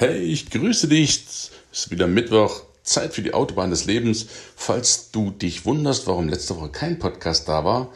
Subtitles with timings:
[0.00, 1.24] Hey, ich grüße dich.
[1.26, 4.28] Es ist wieder Mittwoch, Zeit für die Autobahn des Lebens.
[4.54, 7.92] Falls du dich wunderst, warum letzte Woche kein Podcast da war,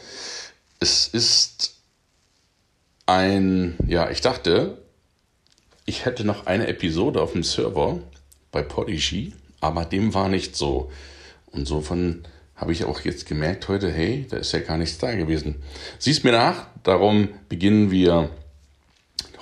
[0.81, 1.77] es ist
[3.07, 4.83] ein, ja, ich dachte,
[5.87, 8.01] ich hätte noch eine Episode auf dem Server
[8.51, 10.91] bei Podigy, aber dem war nicht so.
[11.53, 12.27] Insofern
[12.57, 15.63] habe ich auch jetzt gemerkt heute, hey, da ist ja gar nichts da gewesen.
[16.01, 18.29] Siehst mir nach, darum beginnen wir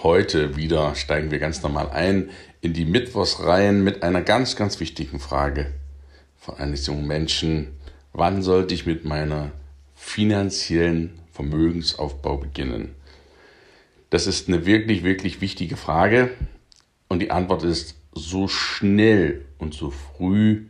[0.02, 2.28] heute wieder, steigen wir ganz normal ein
[2.60, 5.72] in die Mittwochsreihen mit einer ganz, ganz wichtigen Frage
[6.36, 7.68] von eines jungen Menschen.
[8.12, 9.52] Wann sollte ich mit meiner
[9.94, 12.94] finanziellen Vermögensaufbau beginnen?
[14.10, 16.30] Das ist eine wirklich, wirklich wichtige Frage
[17.08, 20.66] und die Antwort ist so schnell und so früh,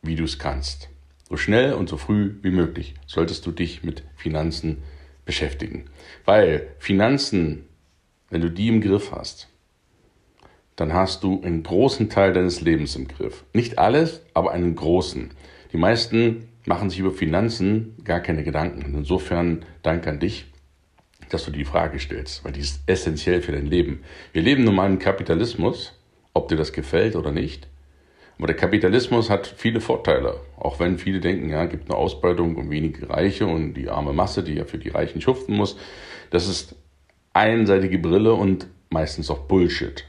[0.00, 0.88] wie du es kannst.
[1.28, 4.82] So schnell und so früh wie möglich solltest du dich mit Finanzen
[5.24, 5.84] beschäftigen.
[6.24, 7.66] Weil Finanzen,
[8.30, 9.48] wenn du die im Griff hast,
[10.82, 13.44] dann hast du einen großen Teil deines Lebens im Griff.
[13.54, 15.30] Nicht alles, aber einen großen.
[15.72, 18.92] Die meisten machen sich über Finanzen gar keine Gedanken.
[18.96, 20.46] Insofern Dank an dich,
[21.30, 24.02] dass du die Frage stellst, weil die ist essentiell für dein Leben.
[24.32, 25.96] Wir leben nun mal im Kapitalismus,
[26.34, 27.68] ob dir das gefällt oder nicht.
[28.38, 32.70] Aber der Kapitalismus hat viele Vorteile, auch wenn viele denken, ja, gibt eine Ausbeutung und
[32.70, 35.76] wenige Reiche und die arme Masse, die ja für die Reichen schuften muss.
[36.30, 36.74] Das ist
[37.34, 40.04] einseitige Brille und meistens auch Bullshit.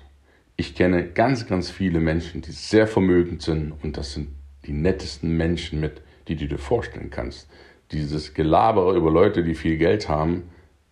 [0.56, 4.30] Ich kenne ganz, ganz viele Menschen, die sehr vermögend sind und das sind
[4.66, 7.50] die nettesten Menschen mit, die du dir vorstellen kannst.
[7.92, 10.44] Dieses Gelabere über Leute, die viel Geld haben,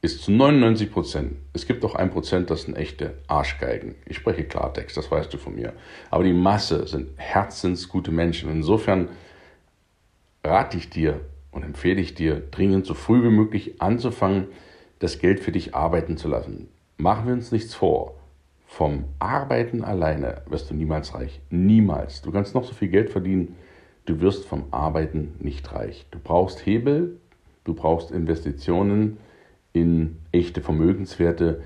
[0.01, 1.33] ist zu 99 Prozent.
[1.53, 3.95] Es gibt auch ein Prozent, das sind echte Arschgeigen.
[4.07, 5.73] Ich spreche Klartext, das weißt du von mir.
[6.09, 8.49] Aber die Masse sind herzensgute Menschen.
[8.49, 9.09] Insofern
[10.43, 14.47] rate ich dir und empfehle ich dir, dringend so früh wie möglich anzufangen,
[14.97, 16.69] das Geld für dich arbeiten zu lassen.
[16.97, 18.20] Machen wir uns nichts vor.
[18.71, 21.41] Vom Arbeiten alleine wirst du niemals reich.
[21.49, 22.21] Niemals.
[22.21, 23.57] Du kannst noch so viel Geld verdienen.
[24.05, 26.07] Du wirst vom Arbeiten nicht reich.
[26.09, 27.19] Du brauchst Hebel,
[27.65, 29.17] du brauchst Investitionen
[29.73, 31.61] in echte Vermögenswerte,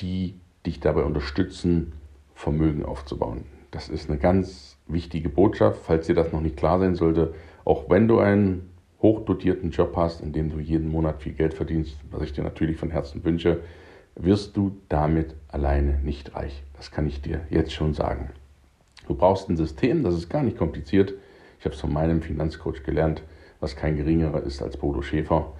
[0.00, 0.34] die
[0.66, 1.94] dich dabei unterstützen,
[2.34, 3.44] Vermögen aufzubauen.
[3.70, 7.32] Das ist eine ganz wichtige Botschaft, falls dir das noch nicht klar sein sollte.
[7.64, 8.68] Auch wenn du einen
[9.00, 12.76] hochdotierten Job hast, in dem du jeden Monat viel Geld verdienst, was ich dir natürlich
[12.76, 13.62] von Herzen wünsche,
[14.14, 16.62] wirst du damit alleine nicht reich.
[16.76, 18.30] Das kann ich dir jetzt schon sagen.
[19.06, 21.14] Du brauchst ein System, das ist gar nicht kompliziert.
[21.58, 23.22] Ich habe es von meinem Finanzcoach gelernt,
[23.60, 25.52] was kein geringerer ist als Bodo Schäfer.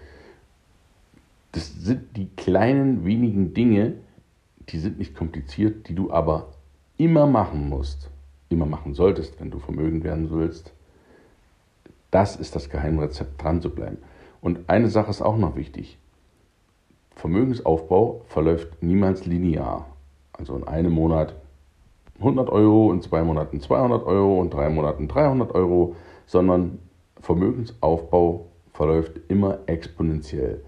[1.52, 3.94] Das sind die kleinen wenigen Dinge,
[4.68, 6.54] die sind nicht kompliziert, die du aber
[6.96, 8.10] immer machen musst,
[8.48, 10.72] immer machen solltest, wenn du vermögend werden willst.
[12.10, 13.98] Das ist das Geheimrezept, dran zu bleiben.
[14.40, 15.98] Und eine Sache ist auch noch wichtig.
[17.16, 19.86] Vermögensaufbau verläuft niemals linear.
[20.32, 21.34] Also in einem Monat
[22.18, 25.96] 100 Euro, in zwei Monaten 200 Euro, in drei Monaten 300 Euro,
[26.26, 26.78] sondern
[27.20, 30.62] Vermögensaufbau verläuft immer exponentiell.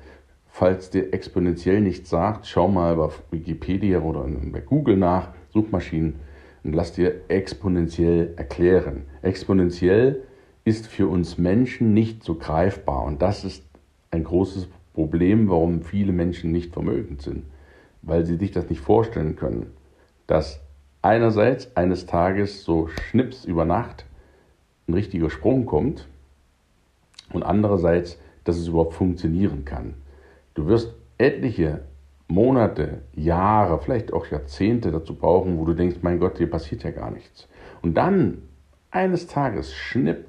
[0.47, 6.21] Falls dir exponentiell nichts sagt, schau mal bei Wikipedia oder bei Google nach, Suchmaschinen,
[6.63, 9.07] und lass dir exponentiell erklären.
[9.23, 10.23] Exponentiell
[10.65, 13.65] ist für uns Menschen nicht so greifbar und das ist
[14.11, 17.45] ein großes Problem, warum viele Menschen nicht vermögend sind,
[18.03, 19.67] weil sie sich das nicht vorstellen können,
[20.27, 20.61] dass
[21.03, 24.07] einerseits eines Tages so schnips über Nacht
[24.89, 26.09] ein richtiger Sprung kommt
[27.33, 29.95] und andererseits, dass es überhaupt funktionieren kann.
[30.55, 31.81] Du wirst etliche
[32.29, 36.91] Monate, Jahre, vielleicht auch Jahrzehnte dazu brauchen, wo du denkst, mein Gott, hier passiert ja
[36.91, 37.49] gar nichts.
[37.83, 38.43] Und dann
[38.91, 40.27] eines Tages, schnipp,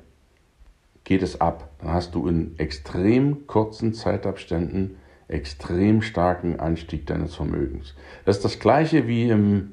[1.06, 1.70] geht es ab.
[1.80, 7.96] Dann hast du in extrem kurzen Zeitabständen extrem starken Anstieg deines Vermögens.
[8.26, 9.72] Das ist das gleiche wie im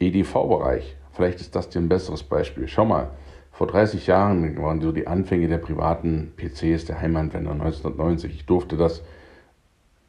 [0.00, 0.96] EDV-Bereich.
[1.12, 2.66] Vielleicht ist das dir ein besseres Beispiel.
[2.66, 3.10] Schau mal,
[3.52, 8.34] vor 30 Jahren waren so die Anfänge der privaten PCs, der Heimanwender 1990.
[8.34, 9.02] Ich durfte das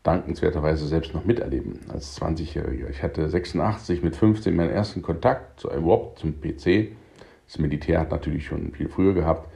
[0.01, 2.89] dankenswerterweise selbst noch miterleben als 20-Jähriger.
[2.89, 6.89] Ich hatte 86 mit 15 meinen ersten Kontakt zu überhaupt zum PC.
[7.47, 9.47] Das Militär hat natürlich schon viel früher gehabt.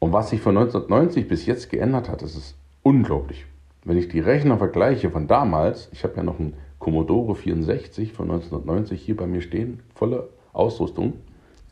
[0.00, 3.46] Und was sich von 1990 bis jetzt geändert hat, das ist unglaublich.
[3.84, 8.30] Wenn ich die Rechner vergleiche von damals, ich habe ja noch einen Commodore 64 von
[8.30, 11.12] 1990 hier bei mir stehen, volle Ausrüstung,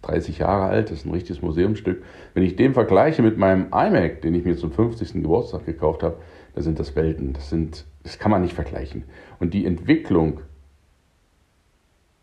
[0.03, 2.05] 30 Jahre alt, das ist ein richtiges Museumsstück.
[2.35, 5.15] Wenn ich den vergleiche mit meinem iMac, den ich mir zum 50.
[5.15, 6.19] Geburtstag gekauft habe,
[6.55, 9.05] da sind das Welten, das, sind, das kann man nicht vergleichen.
[9.41, 10.41] Und die Entwicklung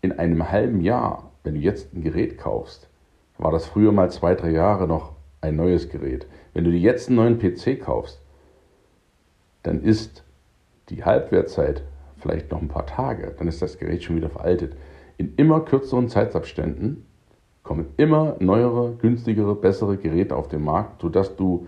[0.02, 2.90] in einem halben Jahr, wenn du jetzt ein Gerät kaufst,
[3.38, 5.14] war das früher mal zwei, drei Jahre noch
[5.45, 6.27] ein neues Gerät.
[6.53, 8.21] Wenn du dir jetzt einen neuen PC kaufst,
[9.63, 10.24] dann ist
[10.89, 11.83] die Halbwertzeit
[12.18, 14.75] vielleicht noch ein paar Tage, dann ist das Gerät schon wieder veraltet.
[15.18, 17.06] in immer kürzeren Zeitabständen
[17.63, 21.68] kommen immer neuere, günstigere, bessere Geräte auf den Markt, sodass du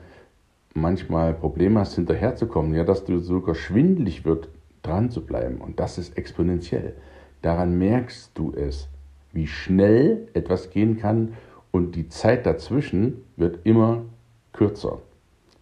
[0.73, 4.49] manchmal Probleme hast, hinterherzukommen, ja, dass du sogar schwindlig wird,
[4.83, 5.57] dran zu bleiben.
[5.57, 6.93] Und das ist exponentiell.
[7.41, 8.89] Daran merkst du es,
[9.33, 11.33] wie schnell etwas gehen kann
[11.77, 14.03] und die Zeit dazwischen wird immer
[14.51, 14.99] kürzer.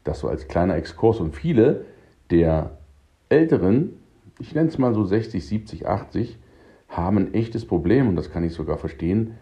[0.06, 1.20] Das so als kleiner Exkurs.
[1.20, 1.86] Und viele
[2.32, 2.78] der
[3.30, 3.94] Älteren,
[4.40, 6.40] ich nenne es mal so 60, 70, 80,
[6.88, 9.36] haben ein echtes Problem und das kann ich sogar verstehen.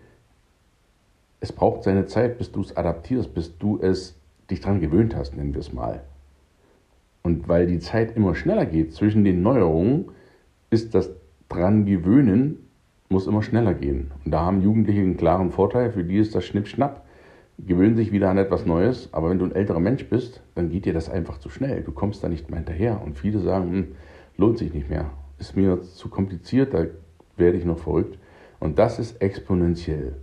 [1.40, 4.16] Es braucht seine Zeit, bis du es adaptierst, bis du es
[4.50, 6.04] dich daran gewöhnt hast, nennen wir es mal.
[7.22, 10.06] Und weil die Zeit immer schneller geht zwischen den Neuerungen,
[10.70, 11.12] ist das
[11.50, 12.63] dran gewöhnen,
[13.14, 14.12] muss immer schneller gehen.
[14.26, 17.06] Und da haben Jugendliche einen klaren Vorteil, für die ist das Schnipp-Schnapp,
[17.60, 20.86] gewöhnen sich wieder an etwas Neues, aber wenn du ein älterer Mensch bist, dann geht
[20.86, 21.82] dir das einfach zu schnell.
[21.84, 23.02] Du kommst da nicht mehr hinterher.
[23.02, 23.88] Und viele sagen, hm,
[24.36, 26.86] lohnt sich nicht mehr, ist mir zu kompliziert, da
[27.38, 28.18] werde ich noch verrückt.
[28.60, 30.16] Und das ist exponentiell.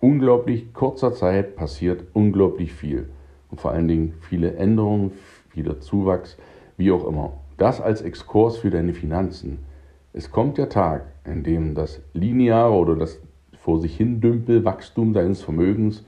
[0.00, 3.08] Unglaublich kurzer Zeit passiert unglaublich viel.
[3.50, 5.12] Und vor allen Dingen viele Änderungen,
[5.50, 6.36] vieler Zuwachs,
[6.76, 7.32] wie auch immer.
[7.56, 9.58] Das als Exkurs für deine Finanzen.
[10.18, 13.20] Es kommt der Tag, in dem das lineare oder das
[13.60, 14.20] vor sich hin
[14.64, 16.04] Wachstum deines Vermögens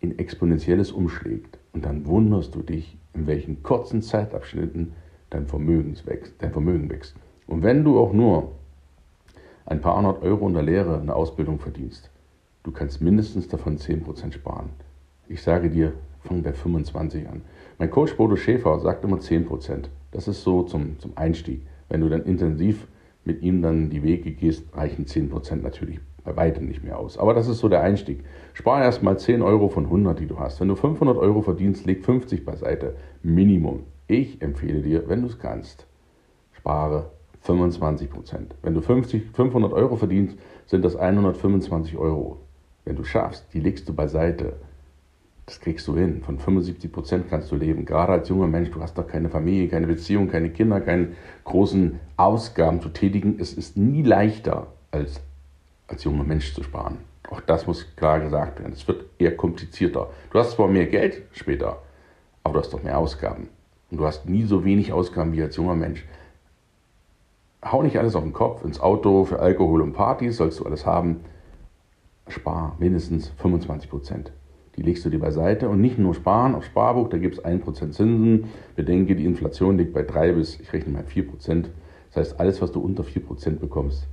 [0.00, 1.56] in exponentielles umschlägt.
[1.72, 4.92] Und dann wunderst du dich, in welchen kurzen Zeitabschnitten
[5.30, 7.16] dein, wächst, dein Vermögen wächst.
[7.46, 8.52] Und wenn du auch nur
[9.64, 12.10] ein paar hundert Euro in der Lehre eine Ausbildung verdienst,
[12.62, 14.68] du kannst mindestens davon 10% sparen.
[15.30, 17.40] Ich sage dir, fang bei 25 an.
[17.78, 19.86] Mein Coach Bodo Schäfer sagt immer 10%.
[20.10, 21.62] Das ist so zum, zum Einstieg.
[21.88, 22.86] Wenn du dann intensiv
[23.24, 27.18] mit ihm dann die Wege gehst, reichen 10% natürlich bei weitem nicht mehr aus.
[27.18, 28.24] Aber das ist so der Einstieg.
[28.54, 30.60] Spar erst mal 10 Euro von 100, die du hast.
[30.60, 32.96] Wenn du 500 Euro verdienst, leg 50 beiseite.
[33.22, 33.84] Minimum.
[34.06, 35.86] Ich empfehle dir, wenn du es kannst,
[36.52, 37.10] spare
[37.46, 38.08] 25%
[38.62, 42.38] Wenn du 50, 500 Euro verdienst, sind das 125 Euro.
[42.84, 44.54] Wenn du schaffst, die legst du beiseite.
[45.46, 46.22] Das kriegst du hin.
[46.22, 47.84] Von 75 Prozent kannst du leben.
[47.84, 51.08] Gerade als junger Mensch, du hast doch keine Familie, keine Beziehung, keine Kinder, keine
[51.44, 53.36] großen Ausgaben zu tätigen.
[53.38, 55.20] Es ist nie leichter, als
[55.86, 56.98] als junger Mensch zu sparen.
[57.30, 58.72] Auch das muss klar gesagt werden.
[58.72, 60.08] Es wird eher komplizierter.
[60.30, 61.82] Du hast zwar mehr Geld später,
[62.42, 63.48] aber du hast doch mehr Ausgaben.
[63.90, 66.04] Und du hast nie so wenig Ausgaben wie als junger Mensch.
[67.64, 68.64] Hau nicht alles auf den Kopf.
[68.64, 71.20] Ins Auto, für Alkohol und Partys sollst du alles haben.
[72.28, 74.32] Spar mindestens 25 Prozent
[74.76, 77.92] die legst du dir beiseite und nicht nur sparen auf Sparbuch, da gibt es 1%
[77.92, 78.44] Zinsen.
[78.74, 81.66] Bedenke, die Inflation liegt bei 3 bis, ich rechne mal 4%.
[82.08, 84.06] Das heißt, alles, was du unter 4% bekommst,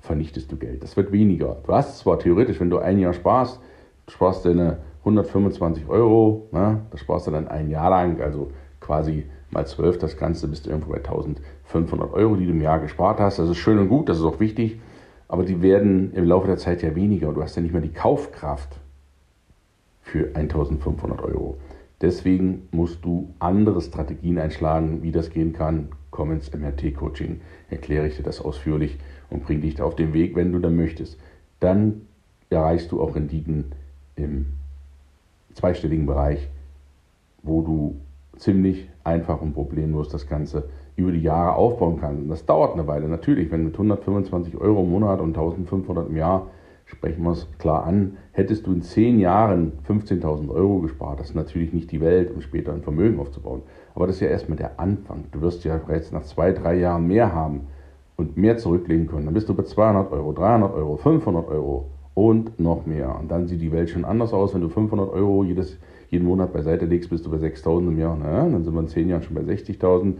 [0.00, 0.82] vernichtest du Geld.
[0.82, 1.58] Das wird weniger.
[1.66, 3.60] Du hast zwar theoretisch, wenn du ein Jahr sparst,
[4.06, 8.50] du sparst deine 125 Euro, ne, das sparst du dann ein Jahr lang, also
[8.80, 12.80] quasi mal 12 das Ganze, bist du irgendwo bei 1500 Euro, die du im Jahr
[12.80, 13.38] gespart hast.
[13.38, 14.80] Das ist schön und gut, das ist auch wichtig,
[15.28, 17.32] aber die werden im Laufe der Zeit ja weniger.
[17.32, 18.80] Du hast ja nicht mehr die Kaufkraft
[20.12, 21.56] für 1500 Euro.
[22.02, 25.88] Deswegen musst du andere Strategien einschlagen, wie das gehen kann.
[26.10, 28.98] Komm ins MRT-Coaching, erkläre ich dir das ausführlich
[29.30, 31.18] und bringe dich auf den Weg, wenn du dann möchtest.
[31.60, 32.02] Dann
[32.50, 33.72] erreichst du auch Renditen
[34.14, 34.46] im
[35.54, 36.46] zweistelligen Bereich,
[37.42, 37.96] wo du
[38.36, 42.22] ziemlich einfach und problemlos das Ganze über die Jahre aufbauen kannst.
[42.22, 43.08] Und das dauert eine Weile.
[43.08, 46.48] Natürlich, wenn mit 125 Euro im Monat und 1500 im Jahr
[46.86, 51.34] sprechen wir es klar an, hättest du in zehn Jahren 15.000 Euro gespart, das ist
[51.34, 53.62] natürlich nicht die Welt, um später ein Vermögen aufzubauen.
[53.94, 55.24] Aber das ist ja erstmal der Anfang.
[55.32, 57.68] Du wirst ja bereits nach zwei, drei Jahren mehr haben
[58.16, 59.26] und mehr zurücklegen können.
[59.26, 63.18] Dann bist du bei 200 Euro, 300 Euro, 500 Euro und noch mehr.
[63.18, 64.54] Und dann sieht die Welt schon anders aus.
[64.54, 65.78] Wenn du 500 Euro jedes,
[66.10, 68.16] jeden Monat beiseite legst, bist du bei 6.000 im Jahr.
[68.20, 70.14] Na, dann sind wir in zehn Jahren schon bei 60.000.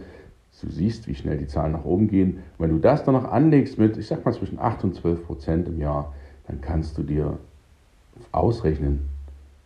[0.61, 2.39] Du siehst, wie schnell die Zahlen nach oben gehen.
[2.57, 5.67] Wenn du das dann noch anlegst mit, ich sag mal, zwischen 8 und 12 Prozent
[5.67, 6.13] im Jahr,
[6.47, 7.37] dann kannst du dir
[8.31, 9.09] ausrechnen,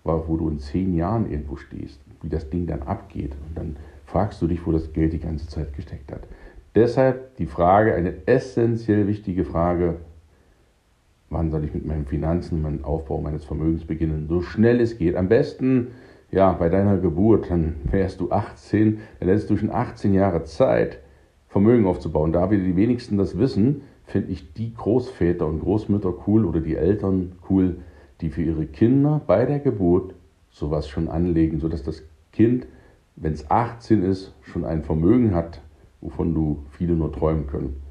[0.03, 3.34] wo du in zehn Jahren irgendwo stehst, wie das Ding dann abgeht.
[3.48, 6.22] Und dann fragst du dich, wo das Geld die ganze Zeit gesteckt hat.
[6.75, 9.96] Deshalb die Frage, eine essentiell wichtige Frage,
[11.29, 14.27] wann soll ich mit meinen Finanzen, meinem Aufbau meines Vermögens beginnen?
[14.29, 15.15] So schnell es geht.
[15.15, 15.88] Am besten,
[16.31, 21.00] ja, bei deiner Geburt, dann wärst du 18, dann hättest du schon 18 Jahre Zeit,
[21.50, 22.31] Vermögen aufzubauen.
[22.31, 26.76] Da wir die wenigsten das wissen, finde ich die Großväter und Großmütter cool oder die
[26.76, 27.78] Eltern cool,
[28.22, 30.16] die für ihre Kinder bei der Geburt
[30.50, 32.66] sowas schon anlegen, sodass das Kind,
[33.16, 35.62] wenn es 18 ist, schon ein Vermögen hat,
[36.02, 37.82] wovon du viele nur träumen können.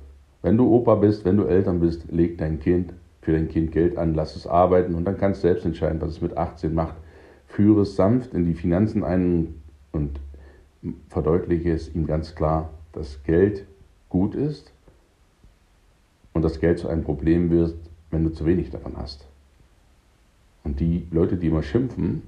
[0.42, 3.98] Wenn du Opa bist, wenn du Eltern bist, leg dein Kind für dein Kind Geld
[3.98, 6.94] an, lass es arbeiten und dann kannst du selbst entscheiden, was es mit 18 macht.
[7.46, 9.54] Führe es sanft in die Finanzen ein
[9.92, 10.20] und
[11.08, 13.66] verdeutliche es ihm ganz klar, dass Geld
[14.08, 14.72] gut ist,
[16.36, 17.74] und das Geld zu einem Problem wird,
[18.10, 19.26] wenn du zu wenig davon hast.
[20.64, 22.22] Und die Leute, die immer schimpfen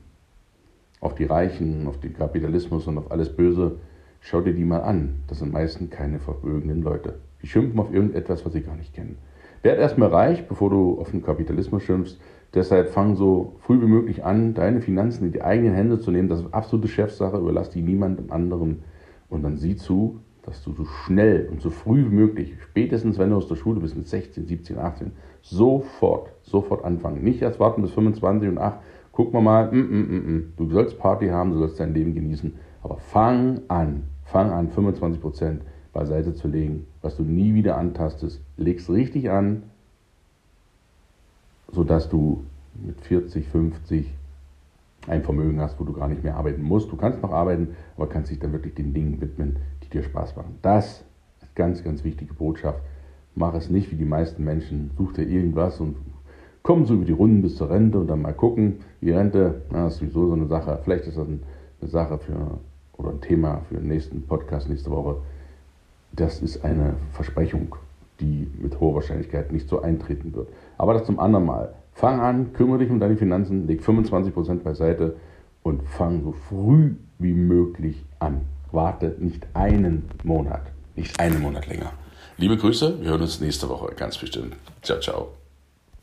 [1.00, 3.76] auf die Reichen, auf den Kapitalismus und auf alles Böse,
[4.20, 5.16] schau dir die mal an.
[5.28, 7.16] Das sind meistens keine vermögenden Leute.
[7.42, 9.18] Die schimpfen auf irgendetwas, was sie gar nicht kennen.
[9.62, 12.18] Werd erstmal reich, bevor du auf den Kapitalismus schimpfst.
[12.54, 16.30] Deshalb fang so früh wie möglich an, deine Finanzen in die eigenen Hände zu nehmen.
[16.30, 17.36] Das ist absolute Chefsache.
[17.36, 18.82] Überlass die niemandem anderen.
[19.28, 23.30] Und dann sieh zu, dass du so schnell und so früh wie möglich, spätestens wenn
[23.30, 25.12] du aus der Schule bist, mit 16, 17, 18,
[25.42, 27.22] sofort, sofort anfangen.
[27.22, 28.76] Nicht erst warten bis 25 und ach,
[29.12, 32.14] guck mal mal, mm, mm, mm, mm, du sollst Party haben, du sollst dein Leben
[32.14, 32.54] genießen.
[32.82, 35.62] Aber fang an, fang an, 25 Prozent
[35.92, 38.40] beiseite zu legen, was du nie wieder antastest.
[38.56, 39.64] Legst richtig an,
[41.70, 44.14] sodass du mit 40, 50
[45.08, 46.90] ein Vermögen hast, wo du gar nicht mehr arbeiten musst.
[46.90, 49.56] Du kannst noch arbeiten, aber kannst dich dann wirklich den Dingen widmen,
[49.88, 50.58] die dir Spaß machen.
[50.62, 51.04] Das
[51.40, 52.80] ist ganz, ganz wichtige Botschaft.
[53.34, 54.90] Mach es nicht wie die meisten Menschen.
[54.96, 55.96] Such dir irgendwas und
[56.62, 58.80] komm so über die Runden bis zur Rente und dann mal gucken.
[59.00, 60.78] Die Rente, na, ist sowieso so eine Sache.
[60.84, 61.38] Vielleicht ist das eine
[61.82, 62.58] Sache für
[62.98, 65.16] oder ein Thema für den nächsten Podcast nächste Woche.
[66.12, 67.76] Das ist eine Versprechung,
[68.20, 70.48] die mit hoher Wahrscheinlichkeit nicht so eintreten wird.
[70.76, 71.74] Aber das zum anderen Mal.
[71.92, 75.16] Fang an, kümmere dich um deine Finanzen, leg 25% beiseite
[75.62, 78.42] und fang so früh wie möglich an.
[78.72, 80.62] Warte nicht einen Monat,
[80.96, 81.92] nicht einen Monat länger.
[82.36, 84.56] Liebe Grüße, wir hören uns nächste Woche ganz bestimmt.
[84.82, 85.28] Ciao, ciao.